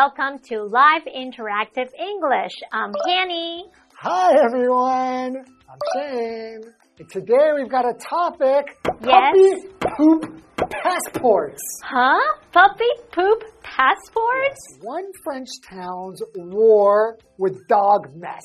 [0.00, 2.52] welcome to Live Interactive English.
[2.70, 3.64] I'm Hanny.
[3.98, 5.36] Hi everyone,
[5.70, 6.60] I'm Shane.
[6.98, 9.32] And today we've got a topic Yes.
[9.80, 11.62] puppy poop passports.
[11.82, 12.18] Huh?
[12.52, 14.60] Puppy poop passports?
[14.82, 18.44] One French town's war with dog mess.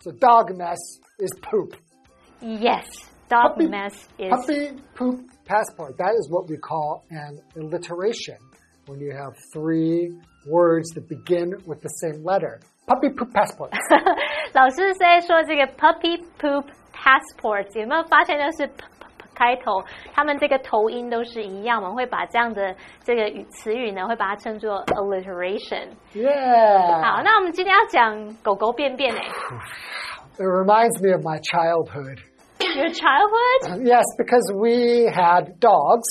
[0.00, 0.78] So dog mess
[1.18, 1.74] is poop.
[2.40, 2.86] Yes.
[3.28, 5.98] Dog Puppy- mess is Puppy poop passport.
[5.98, 8.38] That is what we call an alliteration
[8.86, 12.59] when you have three words that begin with the same letter.
[12.87, 13.71] Puppy poop passport.
[14.53, 18.83] 老师是在说这个 puppy poop passports，有没有发现就是 p p
[19.17, 25.89] p 开头，他们这个头音都是一样，我们会把这样的这个语词语呢，会把它称作 alliteration。
[26.13, 27.01] Yeah.
[27.03, 29.21] 好，那我们今天要讲狗狗便便诶
[30.39, 32.19] It reminds me of my childhood.
[32.59, 33.85] Your childhood?
[33.85, 36.07] Yes, because we had dogs.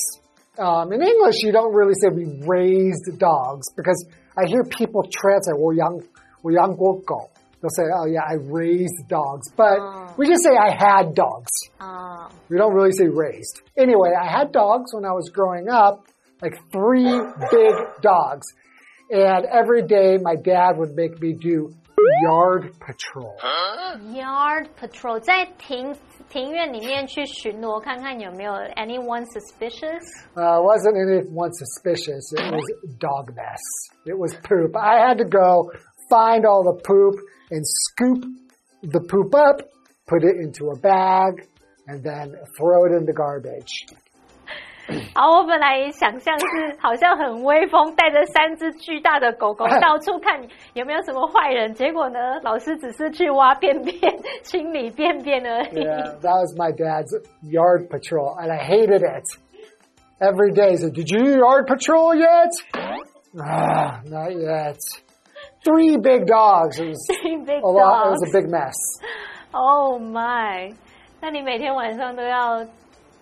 [0.59, 3.99] Um, in English, you don't really say we raised dogs because
[4.37, 5.89] I hear people translate, 我养
[6.43, 7.31] 我养过狗.
[7.61, 9.51] They'll say, oh yeah, I raised dogs.
[9.57, 10.15] But Oh.
[10.19, 11.51] we just say I had dogs.
[11.79, 13.63] 啊、 We don't really say raised.
[13.77, 16.05] Anyway, I had dogs when I was growing up,
[16.43, 17.09] like three
[17.51, 18.47] big dogs.
[19.11, 21.71] And every day my dad would make me do
[22.29, 23.35] yard patrol.
[24.13, 25.95] Yard patrol 在庭
[26.31, 30.03] 庭院里面去巡逻，看看有没有 anyone suspicious。
[30.35, 32.33] Uh, it wasn't anyone suspicious.
[32.33, 32.65] It was
[32.99, 33.61] dog mess.
[34.05, 34.77] It was poop.
[34.77, 35.71] I had to go
[36.11, 37.15] find all the poop
[37.51, 38.25] and scoop
[38.83, 39.63] the poop up,
[40.07, 41.47] put it into a bag,
[41.87, 43.87] and then throw it in the garbage.
[45.16, 50.42] 好，我本来想象是好像很威风，带着三只巨大的狗狗到处看
[50.74, 54.00] 有没有什么坏人，结果呢，老师只是去挖便便、
[54.44, 55.84] 清理便便而已。
[55.84, 57.12] Yeah, that was my dad's
[57.44, 59.26] yard patrol, and I hated it.
[60.20, 62.52] Every day he said, Did you yard patrol yet?
[63.40, 64.78] Ah, not yet.
[65.64, 66.80] Three big dogs.
[66.80, 67.08] It was
[67.46, 68.08] Big a lot.
[68.08, 68.30] It was dogs.
[68.30, 68.76] a big mess.
[69.54, 70.74] Oh my！
[71.22, 72.64] 那你每天晚上都要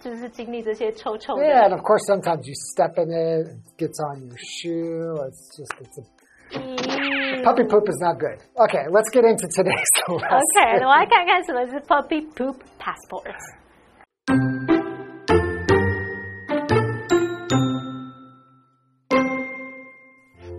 [0.01, 1.43] 就是经历这些臭臭的。
[1.45, 5.17] Yeah, and of course, sometimes you step in it, it gets on your shoe.
[5.27, 6.05] It's just, it's a
[6.53, 7.43] Mm.
[7.43, 8.39] puppy poop is not good.
[8.55, 10.29] Okay, let's get into today's lesson.
[10.29, 13.35] OK，我来看看什么是 puppy poop passport。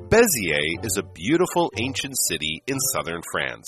[0.10, 3.68] Béziers is a beautiful ancient city in southern France.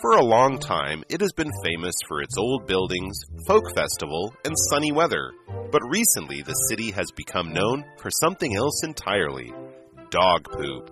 [0.00, 3.16] For a long time, it has been famous for its old buildings,
[3.46, 5.32] folk festival, and sunny weather.
[5.70, 9.52] But recently, the city has become known for something else entirely
[10.10, 10.90] dog poop.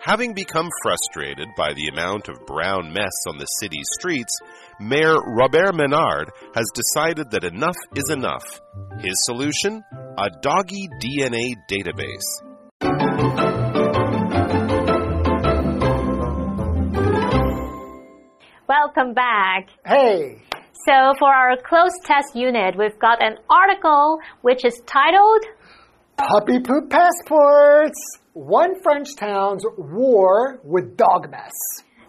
[0.00, 4.32] Having become frustrated by the amount of brown mess on the city's streets,
[4.80, 8.60] Mayor Robert Menard has decided that enough is enough.
[9.00, 9.82] His solution?
[10.16, 12.47] A doggy DNA database.
[18.68, 19.70] Welcome back.
[19.86, 20.42] Hey.
[20.86, 25.42] So for our cloze test unit, we've got an article which is titled
[26.18, 27.98] Puppy Poop Passports
[28.34, 31.54] One French Town's War with Dog Mess.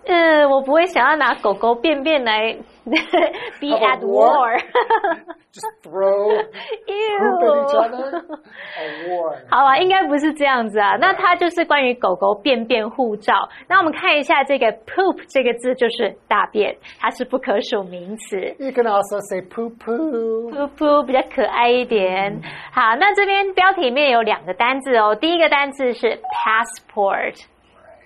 [0.06, 2.58] Uh, 嗯，我不会想要拿狗狗便便来
[3.61, 4.29] be Have a at war?
[4.29, 4.59] war.
[5.53, 8.11] Just throw poop at each other.
[8.11, 8.39] Ew.
[8.79, 9.37] A war.
[9.49, 10.97] 好啊，应该不是这样子啊。
[10.97, 13.49] 那它就是关于狗狗便便护照。
[13.69, 18.37] 那我们看一下这个 poop 这个字就是大便，它是不可数名词。
[18.59, 20.51] You can also say poo poo.
[20.51, 22.41] 噗噗比较可爱一点。
[22.73, 27.45] 好，那这边标题里面有两个单字哦，第一个单字是 passport，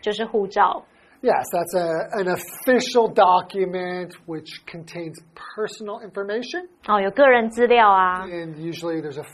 [0.02, 0.82] 就是护照。
[1.22, 5.19] Yes, that's a, an official document which contains
[5.56, 6.69] personal information.
[6.87, 8.25] 哦，有个人资料啊。
[8.25, 9.25] And usually there's a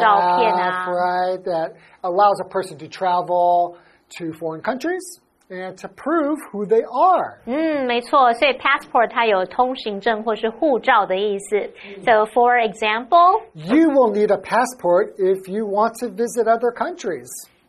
[0.00, 0.86] 照片啊。
[0.86, 3.76] photograph, right, that allows a person to travel
[4.18, 5.02] to foreign countries
[5.50, 7.36] and to prove who they are.
[7.44, 11.70] 嗯，没错，所以 passport 它有通行证或是护照的意思。
[12.02, 17.28] So for example， You will need a passport if you want to visit other countries.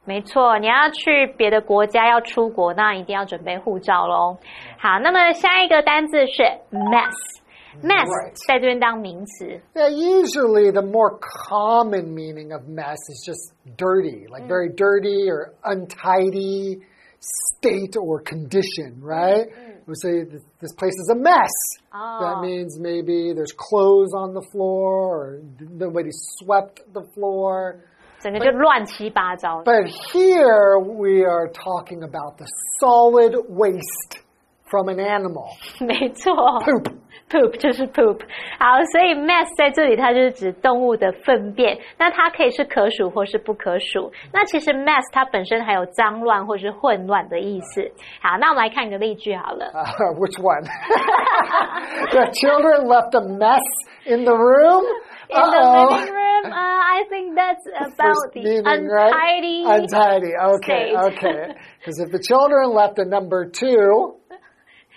[0.09, 4.37] 没错，你要去别的国家要出国，那一定要准备护照喽。
[4.77, 8.47] 好，那么下一个单字是 mess。mess Right.
[8.47, 11.19] 在这边当名词， Yeah, usually the more
[11.49, 16.79] common meaning of mess is just dirty, like very dirty or untidy
[17.19, 19.49] state or condition, right?
[19.87, 21.51] We say th- this place is a mess.
[21.93, 22.19] Oh.
[22.21, 27.81] That means maybe there's clothes on the floor or nobody swept the floor.
[28.19, 29.63] 整个就乱七八糟。
[29.63, 32.45] But here we are talking about the
[32.79, 34.21] solid waste
[34.67, 35.47] from an animal.
[35.79, 36.33] 没错，
[36.63, 36.91] Poop.
[37.29, 38.19] poop 就是 poop。
[38.59, 44.11] 好，所以 mess 在这里它就是指动物的粪便，那它可以是可数或是不可数。
[44.31, 47.91] 那其实 mess 它本身还有脏乱或是混乱的意思。
[48.21, 49.65] 好，那我们来看一个例句好了。
[49.73, 50.63] Uh, which one?
[52.11, 53.61] the children left a mess
[54.05, 54.83] in the room.
[55.29, 55.95] In the Uh-oh.
[55.95, 59.11] living room, uh, I think that's about First the meaning, right?
[59.11, 59.63] untidy.
[59.65, 60.31] Untidy.
[60.55, 61.17] Okay, state.
[61.17, 61.55] okay.
[61.79, 64.15] Because if the children left a number two,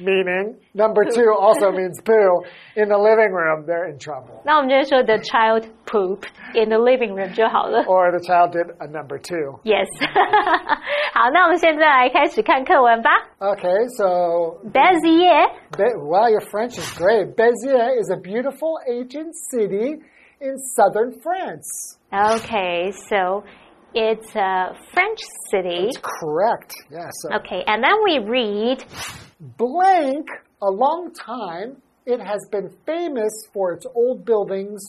[0.00, 2.42] meaning number two also means poo,
[2.76, 4.42] in the living room, they're in trouble.
[4.44, 7.82] 那我们就会说 the child pooped in the living room 就好了。
[7.84, 9.58] Or the child did a number two.
[9.64, 9.88] Yes
[11.14, 13.10] 。好，那我们现在来开始看课文吧。
[13.40, 17.34] Okay, so Bezier Be- wow, your French is great.
[17.34, 19.96] Béziers is a beautiful ancient city
[20.43, 21.97] in southern France.
[22.13, 23.43] Okay, so
[23.95, 25.19] it's a French
[25.49, 25.89] city.
[26.01, 26.73] Correct.
[26.91, 27.11] Yes.
[27.21, 28.83] So Okay, and then we read
[29.39, 30.27] blank,
[30.61, 34.81] a long time, it has been famous for its old buildings,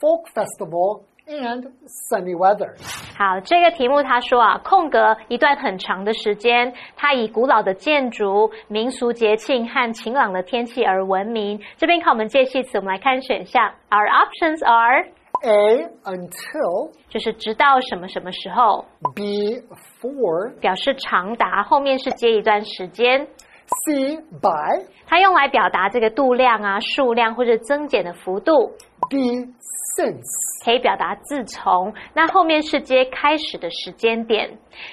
[0.00, 2.74] folk festival, and sunny weather.
[3.16, 11.60] 好，这个题目他说啊，空格一段很长的时间，它以古老的建筑、民俗节庆和晴朗的天气而闻名。
[11.76, 13.72] 这边看我们介系词，我们来看选项。
[13.90, 15.06] Our options are
[15.42, 18.84] A, until, 就是直到什么什么时候
[19.14, 19.60] ，B,
[20.00, 23.26] for, 表示长达，后面是接一段时间。
[23.86, 28.72] C, by, 它用来表达这个度量啊、数量或者增减的幅度
[29.08, 29.46] ，D,
[29.96, 30.64] since.
[30.64, 31.92] 可以表达自从。
[32.14, 34.50] 那后面是接开始的时间点。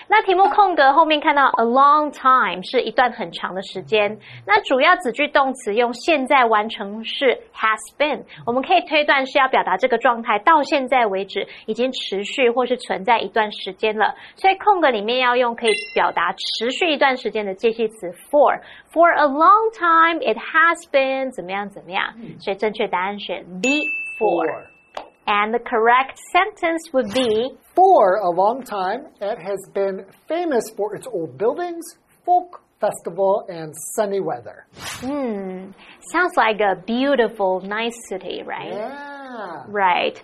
[0.07, 4.19] 那题目空格后面看到 a long time 是一段很长的时间。
[4.45, 14.13] 那主要子句动词用现在完成式 has been，我们可以推断是要表达这个状态到现在为止已经持续或是存在一段时间了。
[14.35, 18.59] 所以空格里面要用可以表达持续一段时间的介系词 for。
[18.91, 22.13] For a long time, it has been 怎么样怎么样。
[22.39, 23.81] 所以正确答案选 B
[24.19, 24.80] for。
[25.27, 31.07] And the correct sentence would be For a long time, it has been famous for its
[31.07, 31.85] old buildings,
[32.25, 34.65] folk festival, and sunny weather.
[34.75, 35.71] hmm,
[36.11, 38.71] sounds like a beautiful, nice city, right?
[38.73, 39.63] Yeah.
[39.67, 40.21] Right.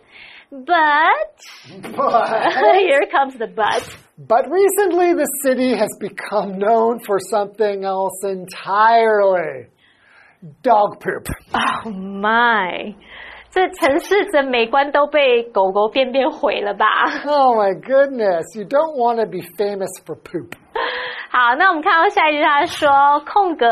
[0.49, 1.35] But
[1.81, 3.83] But, here comes the but.
[4.17, 9.67] but recently, the city has become known for something else entirely
[10.63, 11.27] dog poop.
[11.53, 12.95] Oh my.
[13.56, 16.86] 这城市的美观都被狗狗便便毁了吧？
[17.26, 20.52] Oh my goodness, you don't want to be famous for poop.
[21.30, 23.66] 好，那我们看到下一句，他说空格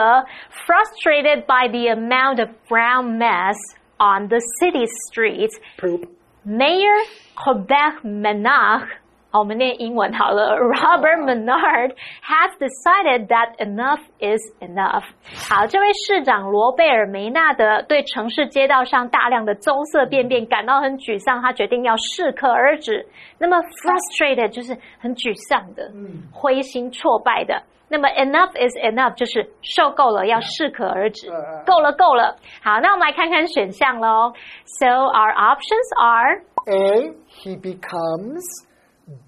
[0.67, 3.57] frustrated by the amount of brown mess
[3.99, 6.09] on the city streets, Poop.
[6.47, 7.05] Mayor
[7.37, 8.87] Robert Menard 好，
[9.35, 10.57] 我们念英文好了。
[10.57, 15.05] Robert Menard has decided that enough is enough。
[15.49, 23.07] 好，这位市长罗贝尔梅纳德对城市街道上大量的棕色便便感到很沮丧，他决定要适可而止。
[23.39, 25.93] 那么 frustrated 就是很沮丧的、
[26.33, 27.63] 灰心挫败的。
[27.89, 31.29] 那么 enough is enough 就是受够了，要适可而止，
[31.65, 32.37] 够了够了。
[32.65, 34.33] 好，那我们来看看选项喽。
[34.65, 38.43] So our options are A, he becomes.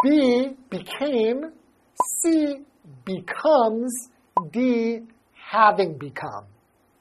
[0.01, 1.51] B, became.
[2.21, 2.63] C,
[3.05, 3.91] becomes.
[4.51, 5.03] D,
[5.51, 6.45] having become.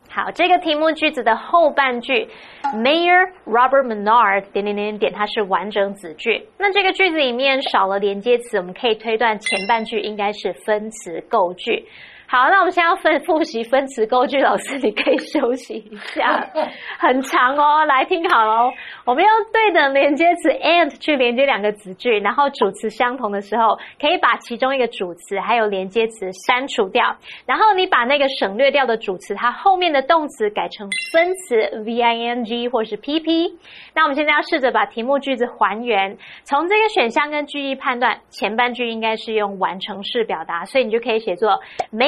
[0.09, 2.28] 好，这个题目句子的后半句
[2.75, 6.49] ，Mayor Robert Menard 点点点点，它是完整子句。
[6.56, 11.87] 那这个句子里面少了连接词，我们可以推断前半句应该是分词构句。
[12.28, 16.45] 好，那我们现在要分复习分词构句，老师你可以休息一下，
[16.99, 17.85] 很长哦。
[17.87, 18.73] 来听好喽，
[19.04, 27.16] 我们用对等连接词 and 去连接两个词句，然后主词相同的时候，可以把其中一个主词还有连接词删除掉，
[27.47, 33.52] 然后你把那个省略掉的主词，它后面的动词改成分词 ving 或是 pp。
[33.95, 41.61] 那我们现在要试着把题目句子还原，从这个选项跟句意判断，前半句应该是用完成式表达，所以你就可以写作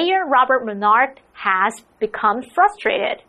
[0.08, 3.22] Mayor Robert Menard has become frustrated,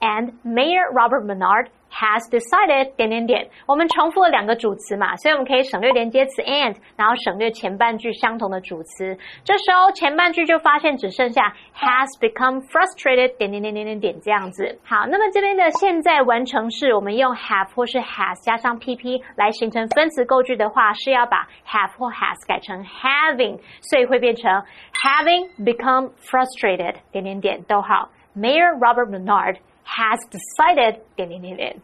[0.00, 3.46] and Mayor Robert Menard has decided 点点点。
[3.66, 9.16] 我们重复了两个主词嘛，所以我们可以省略连接词 and，然后省略前半句相同的主词。
[9.44, 14.78] 这时候前半句就发现只剩下 has become frustrated 点点点点点点这样子。
[14.82, 24.50] 好，那么这边的现在完成式，我们用 have 或是 has 加上 pp 来形成分词构句的话，是要把 have 或 has 改成 having，所以会变成
[24.94, 28.08] having become frustrated 点点点逗号。
[28.34, 31.75] Mayor Robert Bernard has decided 点点点点。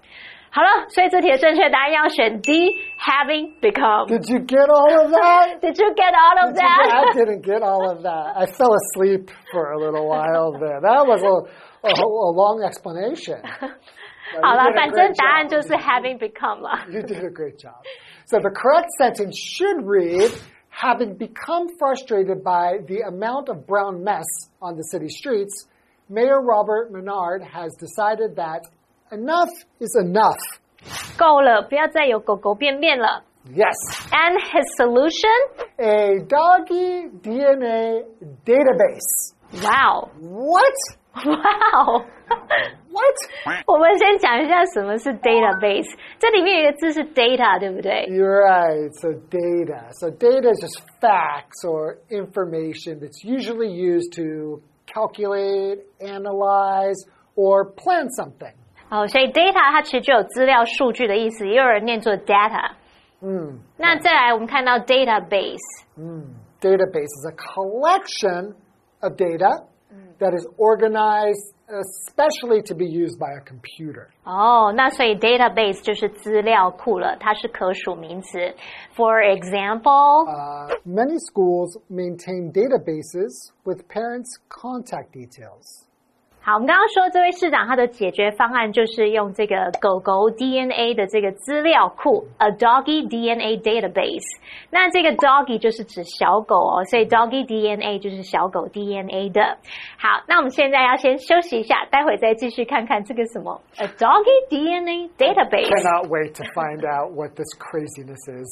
[0.51, 2.51] 好了，所以这题的正确答案要选 D
[2.99, 4.05] having become。
[4.07, 5.59] Did you get all of that?
[5.61, 7.15] Did you get all of Did you- I that?
[7.15, 8.33] didn't get all of that.
[8.37, 10.79] I fell asleep for a little while there.
[10.81, 11.49] That was a
[11.85, 13.41] a, a long explanation.
[14.41, 15.49] 好了 You，did a 反正 great 答案 job.
[15.49, 16.85] 就是 having become 了。
[16.89, 17.81] You did a great job.
[18.25, 20.31] So the correct sentence should read
[20.75, 24.25] Having become frustrated by the amount of brown mess
[24.59, 25.67] on the city streets,
[26.09, 28.61] Mayor Robert Menard has decided that
[29.11, 30.37] enough is enough.
[31.17, 33.23] 够了，不要再有狗狗便便了。
[33.45, 33.75] Yes.
[34.11, 35.37] And his solution?
[35.77, 38.05] A doggy DNA
[38.45, 39.33] database.
[39.61, 40.73] Wow, What?
[41.25, 42.05] wow.
[42.89, 43.63] What?
[43.67, 45.93] 我们先讲一下什么是 database。
[46.19, 48.07] 这里面有一个字是 data，对不对？
[48.09, 48.91] You're right.
[49.01, 49.89] So data.
[49.99, 56.97] So data is just facts or information that's usually used to calculate, analyze,
[57.35, 58.53] or plan something.
[58.89, 62.71] 哦，所以 data 它其实就有资料数据的意思，也有人念作 data。
[63.21, 65.57] 嗯那再来，我们看到 database。
[66.61, 68.53] Database is a collection
[69.01, 69.65] of data
[70.19, 74.07] that is organized especially to be used by a computer.
[74.23, 78.53] 哦，那所以 database 就是资料库了，它是可数名词。
[78.95, 85.85] For example，、 Uh, many schools maintain databases with parents' contact details.
[86.48, 94.24] 好，我们刚刚说这位市长他的解决方案就是用这个狗狗 DNA 的这个资料库，a doggy DNA database。
[94.70, 99.58] 那这个 doggy 就是指小狗哦，所以 doggy DNA 就是小狗 DNA 的。
[99.98, 105.68] 好，那我们现在要先休息一下，待会再继续看看这个什么 a doggy DNA database。
[105.68, 108.48] Cannot wait to find out what this craziness is.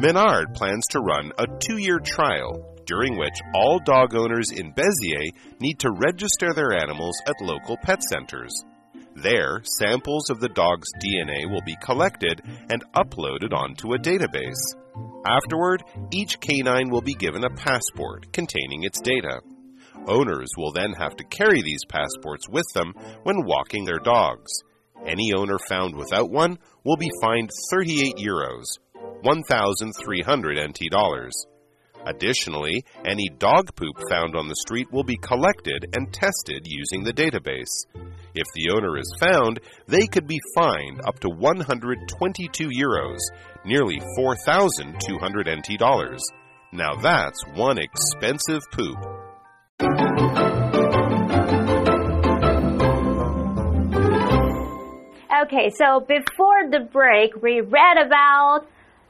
[0.00, 5.34] Menard plans to run a two year trial during which all dog owners in Beziers
[5.60, 8.50] need to register their animals at local pet centers.
[9.14, 12.40] There, samples of the dog's DNA will be collected
[12.70, 14.74] and uploaded onto a database.
[15.26, 19.42] Afterward, each canine will be given a passport containing its data.
[20.06, 24.50] Owners will then have to carry these passports with them when walking their dogs.
[25.06, 28.78] Any owner found without one will be fined 38 euros,
[29.22, 31.46] 1,300 NT dollars.
[32.06, 37.12] Additionally, any dog poop found on the street will be collected and tested using the
[37.12, 37.84] database.
[38.34, 43.18] If the owner is found, they could be fined up to 122 euros,
[43.64, 46.22] nearly 4,200 NT dollars.
[46.72, 48.96] Now that's one expensive poop.
[55.42, 58.66] Okay, so before the break, we read about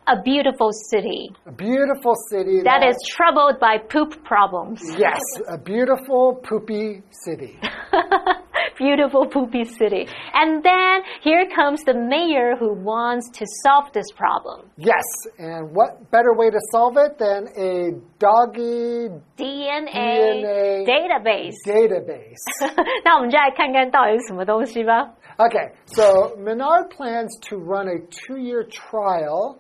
[0.10, 4.80] a beautiful city A beautiful city that is troubled by poop problems.
[4.98, 5.20] yes,
[5.50, 7.58] a beautiful poopy city.
[8.78, 10.06] Beautiful poopy city.
[10.34, 14.70] And then here comes the mayor who wants to solve this problem.
[14.76, 15.06] Yes,
[15.40, 19.08] and what better way to solve it than a doggy
[19.38, 21.56] DNA, DNA database.
[21.66, 22.44] database?
[23.06, 25.10] 那我们就来看看到底是什么东西吧。
[25.38, 29.60] Okay, so Menard plans to run a two-year trial.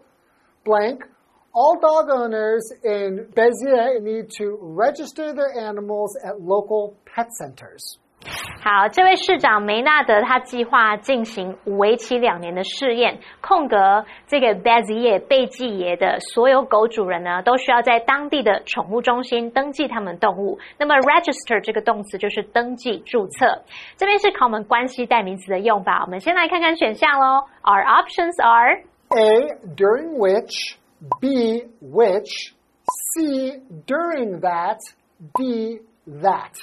[0.64, 1.02] Blank.
[1.54, 7.98] All dog owners in Beziers need to register their animals at local pet centers.
[8.62, 20.58] 好，这位市长梅纳德他计划进行为期两年的试验，空格这个 Bezier 贝季耶的所有狗主人呢，都需要在当地的宠物中心登记他们动物。
[20.80, 23.62] 那么 register 这个动词就是登记注册，
[23.96, 26.02] 这边是考我们关系代名词的用法。
[26.04, 27.46] 我们先来看看选项喽。
[27.62, 28.82] Our options are
[29.17, 29.67] a.
[29.75, 30.79] During which.
[31.21, 31.63] B.
[31.81, 32.55] Which.
[33.15, 33.55] C.
[33.87, 34.79] During that.
[35.37, 35.81] D.
[36.07, 36.55] That.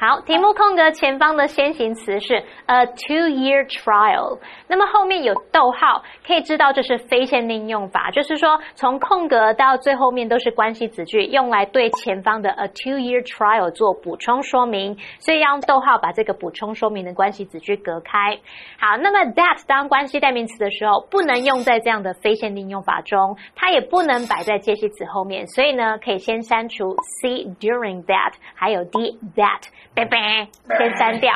[0.00, 18.38] 好，题目空格前方的先行词是 a two-year trial，那么后面有逗号，可以知道这是非限定用法，就是说从空格到最后面都是关系子句，用来对前方的 a two-year trial 做补充说明，所以要用逗号把这个补充说明的关系子句隔开。
[18.78, 29.60] 好，那么 that 当关系代名词的时候，不能用在这样的非限定用法中，它也不能摆在介系词后面，所以呢，可以先删除 c during that，还有 d that。
[29.92, 31.32] 拜拜，先删掉。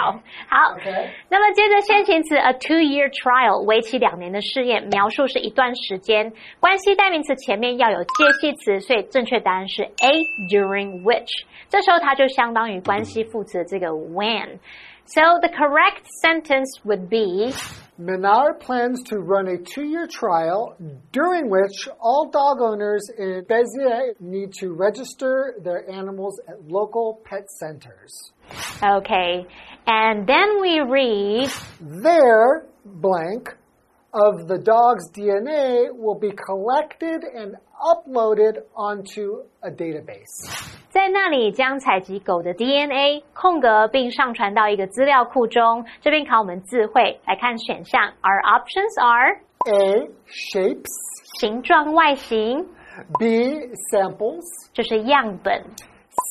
[0.49, 0.77] 好
[1.29, 6.33] 那么接着先行词 a two-year trial 为期两年的试验，描述是一段时间。
[6.61, 11.45] 关系代名词前面要有介系词，所以正确答案是 A during which。
[11.69, 14.59] 这时候它就相当于关系副词这个 when。
[15.07, 17.53] So the correct sentence would be
[17.97, 20.77] Menard plans to run a two year trial
[21.13, 27.49] during which all dog owners in Beziers need to register their animals at local pet
[27.61, 28.33] centers.
[28.83, 29.47] okay.
[29.87, 33.51] And then we read Their blank
[34.13, 40.78] of the dog's DNA will be collected and uploaded onto a database.
[40.90, 45.86] 在那里将采集狗的 DNA 空格并上传到一个资料库中。
[46.02, 48.02] 这边考我们智慧，来看选项。
[48.22, 49.40] Our options are
[49.72, 50.10] A.
[50.28, 50.90] Shapes.
[51.40, 52.66] 形状、外形，
[53.20, 53.70] B.
[53.92, 54.44] Samples.
[54.74, 55.64] 就是样本，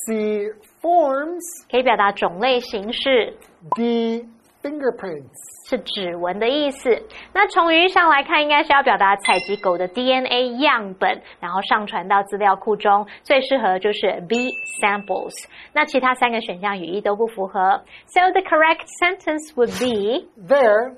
[0.05, 0.51] C.
[0.81, 1.65] Forms.
[1.71, 3.37] 可以表达种类、形式，
[3.75, 4.27] D.
[4.63, 5.31] Fingerprints.
[5.69, 6.89] 是指纹的意思。
[7.31, 13.05] 那从语义上来看，应该是要表达采集狗的 DNA 样本，然后上传到资料库中。
[13.23, 14.49] 最适合就是 B
[14.81, 15.31] samples。
[15.73, 17.83] 那其他三个选项语义都不符合。
[18.07, 20.95] So the correct sentence would be There,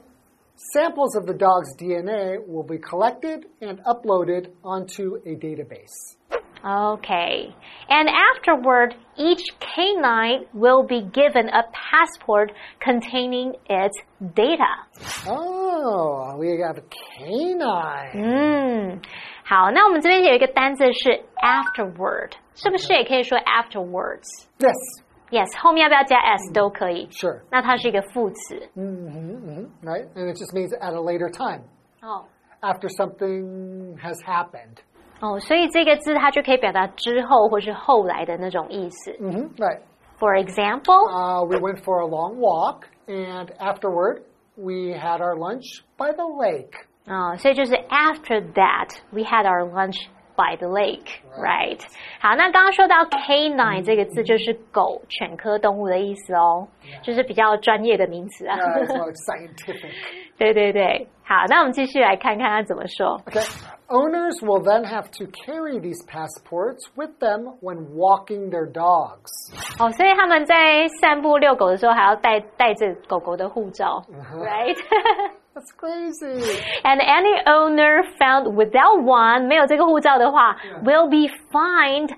[0.73, 6.17] samples of the dog's DNA will be collected and uploaded onto a database.
[6.63, 7.53] Okay.
[7.89, 13.97] And afterward, each canine will be given a passport containing its
[14.35, 14.85] data.
[15.27, 18.11] Oh, we have a canine.
[18.13, 19.01] 嗯，
[19.43, 25.01] 好，那我们这边有一个单字是 afterward，是不是也可以说 afterwards？Yes，
[25.31, 27.07] Yes, 后面要不要加 s 都可以。
[27.11, 27.41] sure.
[27.49, 30.05] 那它是一个副词 hmm right?
[30.13, 31.63] And it just means at a later time,
[32.01, 32.25] 哦
[32.61, 34.77] after something has happened.
[35.19, 39.11] 哦，所以这个字它就可以表达之后或是后来的那种意思。
[39.19, 39.81] hmm Right.
[40.19, 44.21] For example， Uh, we went for a long walk, and afterward,
[44.55, 46.73] we had our lunch by the lake.
[47.07, 49.97] 啊、所以就是 after that we had our lunch
[50.35, 51.79] by the lake, right？
[52.19, 56.67] 好，那刚刚说到 canine 这个字就是狗、犬科动物的意思哦，
[57.03, 58.57] 就是比较专业的名词啊。
[58.57, 59.91] Uh, it's more scientific.
[60.37, 63.19] 对对对，好，那我们继续来看看它怎么说。
[63.25, 63.45] Okay.
[63.89, 69.29] Owners will then have to carry these passports with them when walking their dogs.
[69.77, 74.01] 哦，所以他们在散步遛狗的时候还要带带着狗狗的护照，
[74.33, 74.77] right？
[75.55, 76.41] That's crazy.
[76.83, 82.09] And any owner found without one 没有这个护照的话，will be fined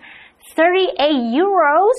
[0.56, 1.96] thirty eight euros.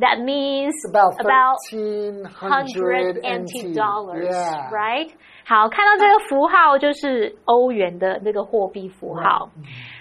[0.00, 4.70] That means About about 1300 NT dollars, Yeah.
[4.70, 5.10] right?
[5.44, 9.50] 好，看到这个符号就是欧元的那个货币符号。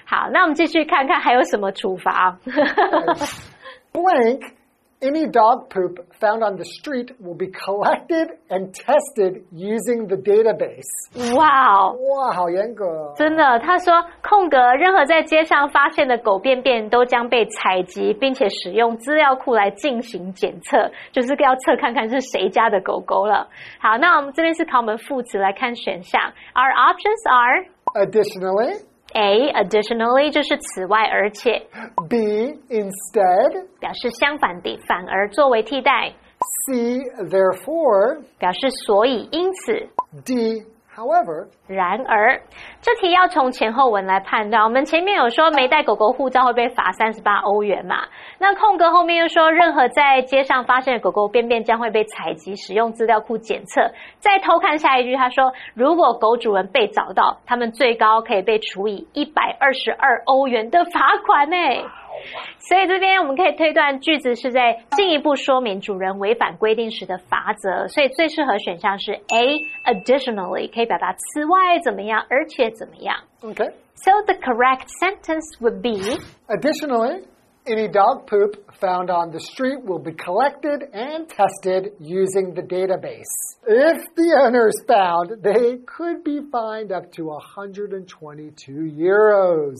[0.05, 2.37] 好，那我们继续看看还有什么处罚。
[3.93, 4.41] Blank,
[5.02, 11.34] any dog poop found on the street will be collected and tested using the database.
[11.36, 11.96] 哇哦！
[11.98, 13.12] 哇，好严格。
[13.16, 23.48] 真的，他说空格，任何在街上发现的狗便便都将被采集，并且使用资料库来进行检测，就是要测看看是谁家的狗狗了。
[23.80, 26.20] 好，那我们这边是考我们副词，来看选项。
[26.54, 28.80] Our options are Additionally,
[29.14, 29.52] A.
[29.52, 31.60] Additionally 就是此外，而且
[32.08, 32.16] B,
[32.68, 36.12] instead, 表示相反的，反而作为替代
[36.66, 36.98] ，C,
[37.28, 39.88] therefore, 表示所以，因此。
[40.24, 40.62] D,
[40.96, 41.46] however.
[41.66, 42.40] 然而，
[42.80, 44.62] 这题要从前后文来判断。
[44.62, 47.96] 我们前面有说没带狗狗护照会被罚三十八欧元嘛？
[48.38, 53.90] 那空格后面又说，任何在街上发现的狗狗便便将会被采集，使用资料库检测。
[54.18, 61.56] 再偷看下一句，他说，如果狗主人被找到，他们最高可以被处以一百二十二欧元的罚款呢。
[62.59, 69.57] 所以这边我们可以推断句子是在进一步说明主人违反规定时的罚则，所以最适合选项是 A.
[69.85, 73.15] Additionally 可以表达此外怎么样，而且怎么样。
[73.41, 73.71] Okay.
[73.95, 77.23] So the correct sentence would be Additionally,
[77.65, 83.25] any dog poop found on the street will be collected and tested using the database.
[83.65, 89.77] If the owner is found, they could be fined up to 122 euros.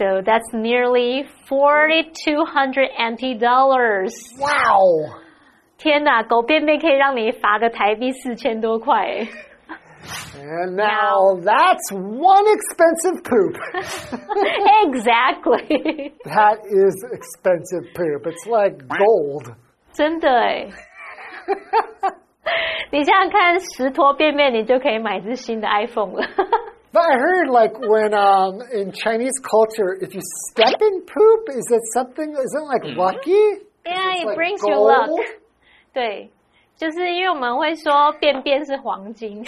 [0.00, 4.12] so that's nearly forty two hundred NT dollars。
[4.40, 5.10] Wow!
[5.78, 9.28] 天哪，狗便便可以让你罚个台币四千多块诶。
[10.38, 13.56] And now that's one expensive poop.
[14.84, 18.26] exactly， that is expensive poop.
[18.26, 19.54] It's like gold.
[19.92, 20.68] 真的哎。
[22.92, 26.22] 你想想看，十坨便便你就可以买只新的 iPhone 了。
[26.92, 31.66] But I heard like when um, in Chinese culture, if you step in poop, is
[31.70, 32.30] it something?
[32.32, 33.32] Is it like lucky?
[33.84, 35.10] Yeah, It's it like brings you gold?
[35.10, 35.26] luck.
[35.92, 36.30] 对，
[36.76, 39.44] 就是因为我们会说便便是黄金，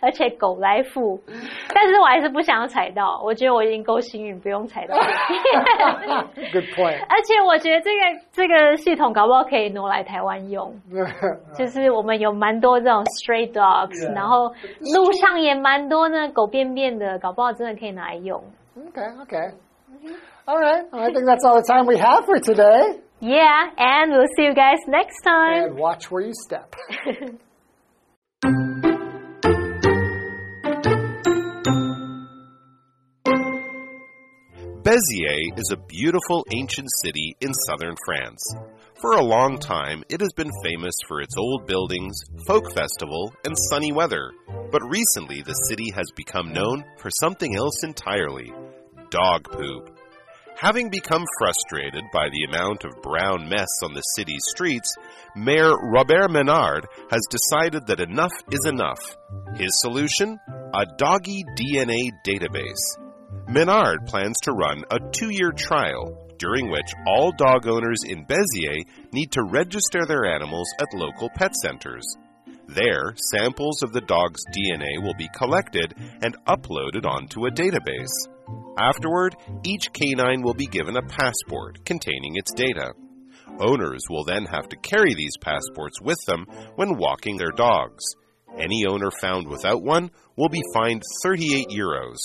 [0.00, 1.20] 而且狗来付，
[1.74, 4.96] 但是我还是不想要踩到，我觉得我已经够幸运，不用踩到。
[4.96, 7.00] Good point.
[7.08, 8.00] 而且我觉得这个
[8.32, 10.74] 这个系统搞不好可以挪来台湾用，
[11.56, 14.12] 就是我们有蛮多这种 stray dogs.
[14.14, 14.52] 然后
[14.94, 18.42] 路上也蛮多呢狗便便的，搞不好真的可以拿来用。
[18.76, 19.52] okay, okay.
[20.46, 20.84] All right.
[20.92, 22.98] I think that's all the time we have for today.
[23.20, 25.70] Yeah, and we'll see you guys next time.
[25.70, 26.74] And watch where you step.
[34.90, 38.42] Béziers is a beautiful ancient city in southern France.
[39.00, 43.54] For a long time, it has been famous for its old buildings, folk festival, and
[43.70, 44.32] sunny weather.
[44.72, 48.52] But recently, the city has become known for something else entirely
[49.10, 49.96] dog poop.
[50.56, 54.92] Having become frustrated by the amount of brown mess on the city's streets,
[55.36, 59.16] Mayor Robert Menard has decided that enough is enough.
[59.54, 60.40] His solution?
[60.74, 62.99] A doggy DNA database.
[63.50, 68.84] Menard plans to run a two year trial during which all dog owners in Béziers
[69.12, 72.04] need to register their animals at local pet centers.
[72.68, 78.14] There, samples of the dog's DNA will be collected and uploaded onto a database.
[78.78, 79.34] Afterward,
[79.64, 82.92] each canine will be given a passport containing its data.
[83.58, 88.04] Owners will then have to carry these passports with them when walking their dogs.
[88.58, 92.18] Any owner found without one will be fined 38 euros,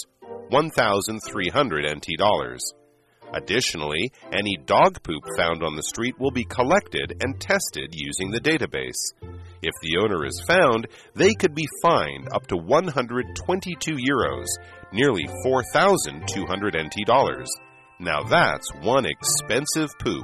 [0.50, 2.62] 1,300 NT dollars.
[3.34, 8.40] Additionally, any dog poop found on the street will be collected and tested using the
[8.40, 9.12] database.
[9.62, 14.46] If the owner is found, they could be fined up to 122 euros,
[14.94, 17.50] nearly 4,200 NT dollars.
[18.00, 20.24] Now that's one expensive poop.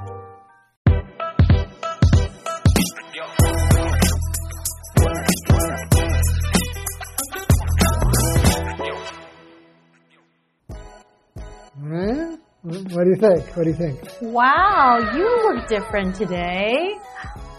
[13.02, 13.56] What do you think?
[13.56, 14.00] What do you think?
[14.20, 16.94] Wow, you look different today.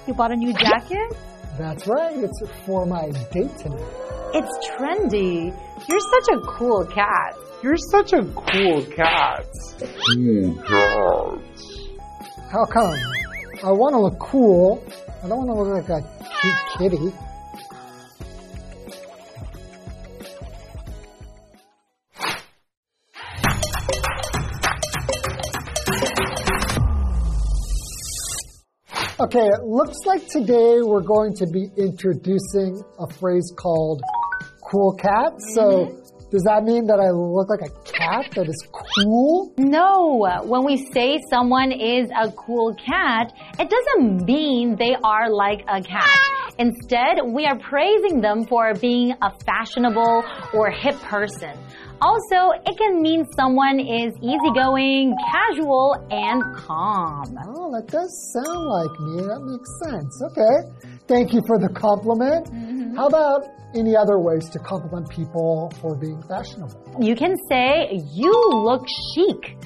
[0.08, 1.18] You bought a new jacket?
[1.58, 2.16] That's right.
[2.16, 3.84] It's for my date tonight.
[4.34, 5.54] It's trendy.
[5.90, 7.36] You're such a cool cat.
[7.62, 9.46] You're such a cool cat.
[10.16, 11.42] Cool cat.
[12.50, 12.96] How come?
[13.66, 14.82] I want to look cool.
[15.26, 16.08] I don't want to look like a
[16.40, 17.18] cute kitty.
[29.24, 34.02] Okay, it looks like today we're going to be introducing a phrase called
[34.70, 35.40] cool cat.
[35.54, 36.30] So, mm-hmm.
[36.30, 39.54] does that mean that I look like a cat that is cool?
[39.58, 45.62] No, when we say someone is a cool cat, it doesn't mean they are like
[45.70, 46.43] a cat.
[46.60, 51.58] Instead, we are praising them for being a fashionable or hip person.
[52.02, 57.38] Also, it can mean someone is easygoing, casual, and calm.
[57.48, 59.22] Oh, that does sound like me.
[59.24, 60.22] That makes sense.
[60.32, 60.98] Okay.
[61.08, 62.48] Thank you for the compliment.
[62.48, 62.96] Mm-hmm.
[62.98, 66.98] How about any other ways to compliment people for being fashionable?
[67.00, 68.86] You can say, you look
[69.16, 69.58] chic,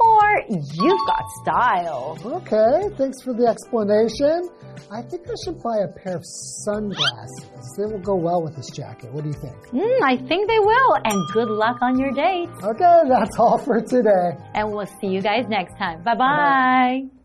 [0.00, 2.18] or you've got style.
[2.24, 4.48] Okay, thanks for the explanation.
[4.90, 7.74] I think I should buy a pair of sunglasses.
[7.76, 9.12] They will go well with this jacket.
[9.12, 9.56] What do you think?
[9.68, 12.48] Mm, I think they will, and good luck on your date.
[12.62, 14.36] Okay, that's all for today.
[14.54, 16.02] And we'll see you guys next time.
[16.02, 17.15] Bye bye.